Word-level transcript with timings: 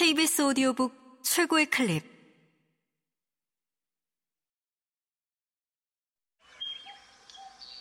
KBS 0.00 0.40
오디오북 0.40 1.20
최고의 1.22 1.66
클립. 1.66 2.02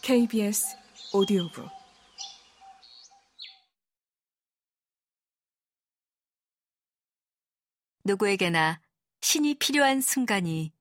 KBS 0.00 0.76
오디오북 1.12 1.68
누구에게나 8.04 8.80
신이 9.20 9.56
필요한 9.56 10.00
순간이 10.00 10.72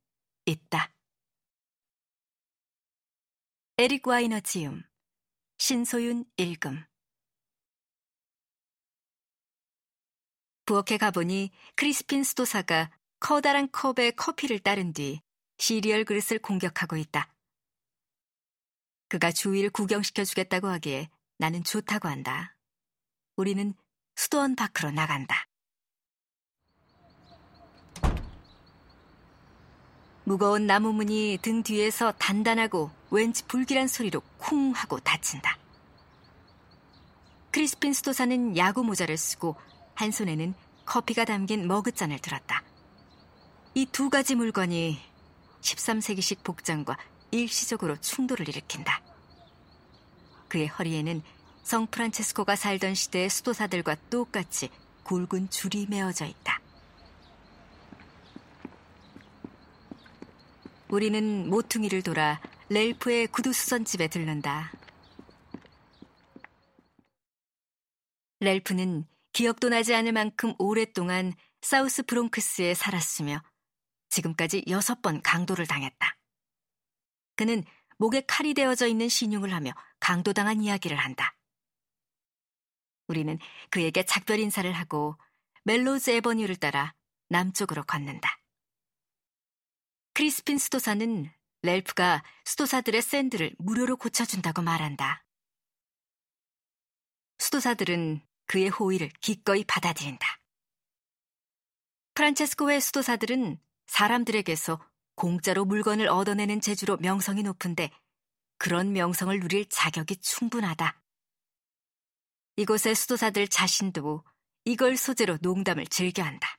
있다. 0.46 0.94
에릭 3.80 4.08
와이너 4.08 4.40
지음, 4.42 4.84
신소윤 5.58 6.26
읽음. 6.38 6.93
부엌에 10.66 10.98
가보니 10.98 11.52
크리스핀 11.76 12.24
수도사가 12.24 12.90
커다란 13.20 13.70
컵에 13.72 14.12
커피를 14.12 14.60
따른 14.60 14.94
뒤 14.94 15.22
시리얼 15.58 16.06
그릇을 16.06 16.40
공격하고 16.40 16.98
있다. 16.98 17.30
그가 19.10 19.32
주위를 19.32 19.70
구경시켜 19.70 20.24
주겠다고 20.24 20.68
하기에 20.68 21.10
나는 21.38 21.64
좋다고 21.64 22.08
한다. 22.08 22.56
우리는 23.36 23.74
수도원 24.16 24.56
밖으로 24.56 24.92
나간다. 24.92 25.48
무거운 30.26 30.66
나무 30.68 30.94
문이 30.94 31.40
등 31.42 31.64
뒤에서 31.64 32.14
단단하고 32.14 32.90
왠지 33.12 33.46
불길한 33.46 33.88
소리로 33.88 34.22
쿵 34.38 34.72
하고 34.72 35.00
닫힌다. 35.00 35.58
크리스핀 37.52 37.94
수도사는 37.94 38.58
야구 38.58 38.84
모자를 38.84 39.18
쓰고 39.18 39.56
한 39.96 40.12
손에는 40.12 40.54
커피가 40.86 41.26
담긴 41.26 41.68
머그잔을 41.68 42.20
들었다. 42.20 42.64
이 43.76 43.86
두 43.86 44.10
가지 44.10 44.36
물건이 44.36 45.00
13세기식 45.62 46.44
복장과 46.44 46.98
일시적으로 47.32 47.98
충돌을 48.00 48.48
일으킨다. 48.48 49.02
그의 50.48 50.68
허리에는 50.68 51.24
성 51.64 51.88
프란체스코가 51.88 52.56
살던 52.56 52.94
시대의 52.94 53.30
수도사들과 53.30 53.96
똑같이 54.10 54.70
굵은 55.04 55.50
줄이 55.50 55.88
메어져 55.90 56.26
있다. 56.26 56.60
우리는 60.90 61.50
모퉁이를 61.50 62.04
돌아 62.04 62.40
렐프의 62.70 63.28
구두수선집에 63.28 64.10
들른다. 64.10 64.72
렐프는 68.42 69.08
기억도 69.34 69.70
나지 69.70 69.94
않을 69.96 70.12
만큼 70.12 70.54
오랫동안 70.60 71.34
사우스 71.62 72.04
브롱크스에 72.04 72.76
살았으며 72.76 73.42
지금까지 74.10 74.64
여섯 74.68 75.02
번 75.02 75.22
강도를 75.22 75.66
당했다. 75.66 76.18
그는 77.36 77.64
목에 77.98 78.22
칼이 78.28 78.54
되어져 78.54 78.88
있는 78.88 79.10
신용을 79.10 79.54
하며 79.54 79.72
강도당한 80.00 80.62
이야기를 80.62 80.98
한다. 80.98 81.36
우리는 83.08 83.40
그에게 83.72 84.04
작별 84.06 84.40
인사를 84.40 84.72
하고 84.72 85.18
멜로즈 85.64 86.12
에버뉴를 86.12 86.56
따라 86.58 86.94
남쪽으로 87.30 87.84
걷는다. 87.84 88.40
크리스핀 90.14 90.60
수도사는 90.60 91.32
렐프가 91.64 92.24
수도사들의 92.46 93.02
샌드를 93.02 93.56
무료로 93.58 93.98
고쳐준다고 93.98 94.62
말한다. 94.62 95.26
수도사들은 97.40 98.22
그의 98.46 98.70
호의를 98.70 99.10
기꺼이 99.22 99.64
받아들인다. 99.64 100.40
프란체스코의 102.14 102.82
수도사들은 102.82 103.60
사람들에게서 103.88 104.80
공짜로 105.16 105.66
물건을 105.66 106.08
얻어내는 106.08 106.62
재주로 106.62 106.98
명성이 106.98 107.44
높은데 107.44 107.92
그런 108.58 108.94
명성을 108.94 109.40
누릴 109.40 109.68
자격이 109.70 110.18
충분하다. 110.18 111.02
이곳의 112.56 112.96
수도사들 112.96 113.48
자신도 113.48 114.24
이걸 114.66 114.96
소재로 114.96 115.40
농담을 115.42 115.88
즐겨한다. 115.88 116.58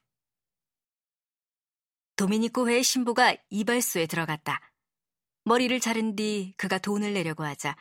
도미니코 2.17 2.69
회의 2.69 2.83
신부가 2.83 3.37
이발소에 3.51 4.07
들어갔다. 4.07 4.61
머리를 5.45 5.79
자른 5.81 6.17
뒤 6.17 6.55
그가 6.57 6.79
돈을 6.79 7.13
내려고 7.13 7.45
하자 7.45 7.77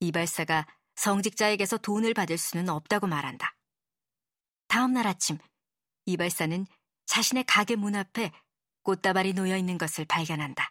이발사가 0.00 0.66
성직자에게서 1.00 1.78
돈을 1.78 2.12
받을 2.12 2.36
수는 2.36 2.68
없다고 2.68 3.06
말한다. 3.06 3.56
다음 4.68 4.92
날 4.92 5.06
아침 5.06 5.38
이발사는 6.04 6.66
자신의 7.06 7.44
가게 7.44 7.74
문 7.74 7.96
앞에 7.96 8.30
꽃다발이 8.82 9.32
놓여 9.32 9.56
있는 9.56 9.78
것을 9.78 10.04
발견한다. 10.04 10.70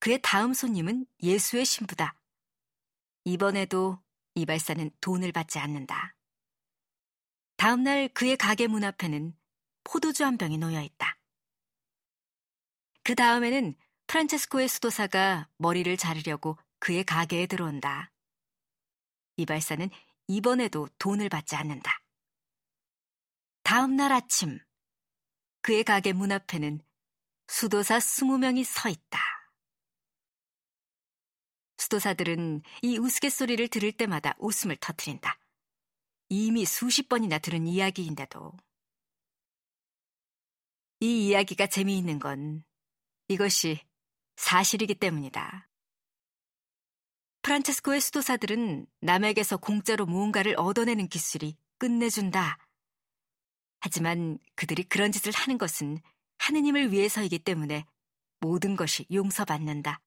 그의 0.00 0.18
다음 0.22 0.52
손님은 0.52 1.06
예수의 1.22 1.64
신부다. 1.64 2.16
이번에도 3.24 4.02
이발사는 4.34 4.90
돈을 5.00 5.30
받지 5.30 5.60
않는다. 5.60 6.16
다음 7.56 7.84
날 7.84 8.08
그의 8.08 8.36
가게 8.36 8.66
문 8.66 8.82
앞에는 8.82 9.32
포도주 9.84 10.24
한 10.24 10.36
병이 10.36 10.58
놓여 10.58 10.80
있다. 10.80 11.18
그 13.04 13.14
다음에는 13.14 13.76
프란체스코의 14.08 14.66
수도사가 14.68 15.48
머리를 15.58 15.96
자르려고 15.96 16.58
그의 16.80 17.04
가게에 17.04 17.46
들어온다. 17.46 18.10
이발사는 19.40 19.90
이번에도 20.28 20.88
돈을 20.98 21.28
받지 21.28 21.56
않는다. 21.56 22.00
다음 23.62 23.96
날 23.96 24.12
아침, 24.12 24.58
그의 25.62 25.84
가게 25.84 26.12
문 26.12 26.32
앞에는 26.32 26.80
수도사 27.48 27.98
20명이 27.98 28.64
서 28.64 28.88
있다. 28.88 29.18
수도사들은 31.78 32.62
이 32.82 32.98
우스갯소리를 32.98 33.68
들을 33.68 33.90
때마다 33.92 34.34
웃음을 34.38 34.76
터뜨린다. 34.76 35.38
이미 36.28 36.64
수십 36.64 37.08
번이나 37.08 37.38
들은 37.38 37.66
이야기인데도. 37.66 38.52
이 41.00 41.28
이야기가 41.28 41.66
재미있는 41.66 42.18
건 42.18 42.64
이것이 43.28 43.80
사실이기 44.36 44.96
때문이다. 44.96 45.69
프란체스코의 47.42 48.00
수도사들은 48.00 48.86
남에게서 49.00 49.56
공짜로 49.56 50.06
무언가를 50.06 50.54
얻어내는 50.58 51.08
기술이 51.08 51.56
끝내준다. 51.78 52.58
하지만 53.80 54.38
그들이 54.56 54.84
그런 54.84 55.10
짓을 55.10 55.32
하는 55.32 55.56
것은 55.56 55.98
하느님을 56.38 56.92
위해서이기 56.92 57.38
때문에 57.38 57.86
모든 58.40 58.76
것이 58.76 59.06
용서받는다. 59.12 60.00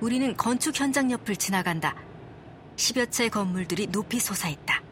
우리는 0.00 0.34
건축 0.36 0.80
현장 0.80 1.10
옆을 1.10 1.36
지나간다. 1.36 1.94
10여 2.76 3.10
채 3.12 3.28
건물들이 3.28 3.86
높이 3.88 4.18
솟아있다. 4.18 4.82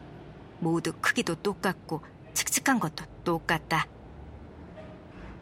모두 0.59 0.93
크기도 1.01 1.35
똑같고 1.35 2.01
칙칙한 2.33 2.79
것도 2.79 3.05
똑같다. 3.23 3.87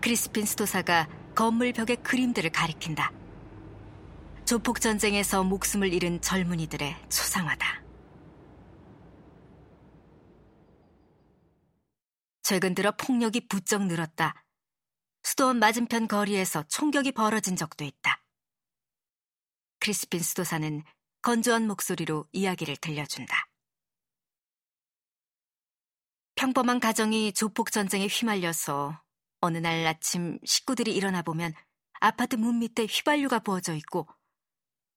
크리스핀 0.07 0.45
스토사가 0.45 1.05
건물 1.35 1.73
벽의 1.73 1.97
그림들을 1.97 2.49
가리킨다. 2.51 3.11
조폭 4.45 4.79
전쟁에서 4.79 5.43
목숨을 5.43 5.91
잃은 5.91 6.21
젊은이들의 6.21 7.09
초상화다. 7.09 7.83
최근 12.41 12.73
들어 12.73 12.93
폭력이 12.95 13.49
부쩍 13.49 13.85
늘었다. 13.85 14.45
수도원 15.23 15.59
맞은편 15.59 16.07
거리에서 16.07 16.63
총격이 16.69 17.11
벌어진 17.11 17.57
적도 17.57 17.83
있다. 17.83 18.23
크리스핀 19.81 20.21
수도사는 20.21 20.83
건조한 21.21 21.67
목소리로 21.67 22.29
이야기를 22.31 22.77
들려준다. 22.77 23.49
평범한 26.35 26.79
가정이 26.79 27.33
조폭 27.33 27.73
전쟁에 27.73 28.07
휘말려서 28.07 29.05
어느 29.39 29.57
날 29.57 29.85
아침 29.85 30.39
식구들이 30.45 30.95
일어나 30.95 31.21
보면 31.21 31.53
아파트 31.99 32.35
문 32.35 32.59
밑에 32.59 32.85
휘발유가 32.85 33.39
부어져 33.39 33.73
있고 33.75 34.07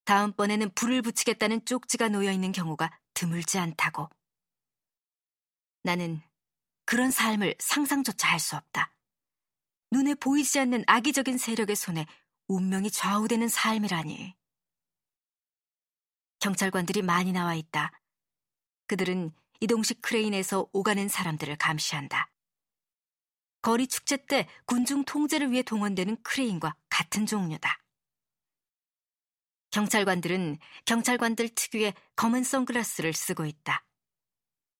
다음번에는 0.05 0.71
불을 0.75 1.03
붙이겠다는 1.03 1.65
쪽지가 1.65 2.09
놓여 2.09 2.33
있는 2.33 2.53
경우가 2.53 2.91
드물지 3.15 3.59
않다고. 3.59 4.09
나는 5.83 6.21
그런 6.85 7.11
삶을 7.11 7.55
상상조차 7.59 8.29
할 8.29 8.41
수 8.41 8.57
없다. 8.57 8.93
눈에 9.93 10.15
보이지 10.15 10.59
않는 10.61 10.85
악의적인 10.87 11.39
세력의 11.39 11.77
손에 11.77 12.07
운명이 12.49 12.91
좌우되는 12.91 13.49
삶이라니. 13.49 14.35
경찰관들이 16.41 17.03
많이 17.03 17.33
나와 17.33 17.55
있다. 17.55 17.93
그들은 18.87 19.33
이동식 19.61 20.01
크레인에서 20.03 20.69
오가는 20.73 21.09
사람들을 21.09 21.57
감시한다. 21.57 22.31
거리 23.63 23.87
축제 23.87 24.17
때 24.17 24.49
군중 24.67 25.05
통제를 25.05 25.51
위해 25.51 25.63
동원되는 25.63 26.23
크레인과 26.23 26.75
같은 26.89 27.27
종류다. 27.27 27.79
경찰관들은 29.71 30.59
경찰관들 30.85 31.51
특유의 31.51 31.95
검은 32.17 32.43
선글라스를 32.43 33.13
쓰고 33.13 33.45
있다. 33.45 33.85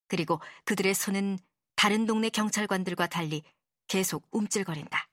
그리고 0.09 0.41
그들의 0.65 0.95
손은 0.95 1.39
다른 1.77 2.07
동네 2.07 2.29
경찰관들과 2.29 3.07
달리 3.07 3.43
계속 3.87 4.27
움찔거린다. 4.33 5.09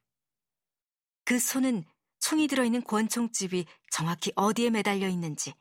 그 1.26 1.40
손은 1.40 1.84
총이 2.20 2.48
들어있는 2.48 2.84
권총집이 2.84 3.66
정확히 3.92 4.32
어디에 4.36 4.70
매달려 4.72 5.08
있는지, 5.08 5.54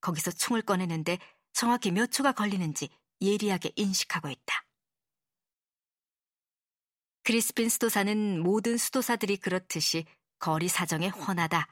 거기서 0.00 0.30
총을 0.32 0.62
꺼내는데 0.62 1.18
정확히 1.52 1.90
몇 1.90 2.12
초가 2.12 2.32
걸리는지 2.32 2.88
예리하게 3.20 3.72
인식하고 3.76 4.28
있다. 4.28 4.67
크리스핀 7.28 7.68
수도사는 7.68 8.42
모든 8.42 8.78
수도사들이 8.78 9.36
그렇듯이 9.36 10.06
거리 10.38 10.66
사정에 10.66 11.08
훤하다. 11.08 11.68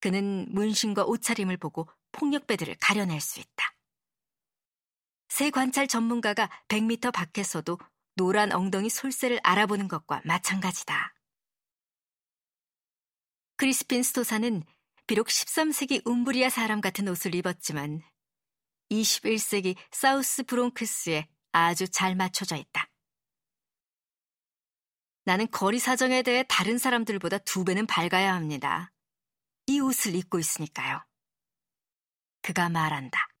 그는 0.00 0.52
문신과 0.52 1.04
옷차림을 1.04 1.56
보고 1.56 1.88
폭력배들을 2.10 2.74
가려낼 2.80 3.20
수 3.20 3.38
있다. 3.38 3.76
새 5.28 5.50
관찰 5.50 5.86
전문가가 5.86 6.50
100m 6.66 7.12
밖에서도 7.12 7.78
노란 8.16 8.50
엉덩이 8.50 8.90
솔새를 8.90 9.38
알아보는 9.44 9.86
것과 9.86 10.20
마찬가지다. 10.24 11.14
크리스핀 13.54 14.02
스토사는 14.02 14.64
비록 15.06 15.28
13세기 15.28 16.04
움브리아 16.04 16.50
사람 16.50 16.80
같은 16.80 17.06
옷을 17.06 17.36
입었지만 17.36 18.02
21세기 18.90 19.76
사우스 19.92 20.42
브롱크스에 20.42 21.28
아주 21.52 21.86
잘 21.86 22.16
맞춰져 22.16 22.56
있다. 22.56 22.90
나는 25.24 25.50
거리 25.50 25.78
사정에 25.78 26.22
대해 26.22 26.44
다른 26.48 26.78
사람들보다 26.78 27.38
두 27.38 27.64
배는 27.64 27.86
밝아야 27.86 28.34
합니다. 28.34 28.92
이 29.66 29.80
옷을 29.80 30.14
입고 30.14 30.38
있으니까요. 30.38 31.02
그가 32.42 32.68
말한다. 32.68 33.33